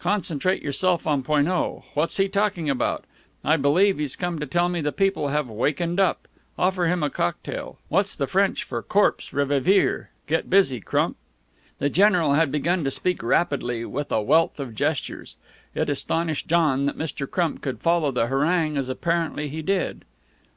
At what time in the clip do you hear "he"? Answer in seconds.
2.16-2.26, 19.48-19.62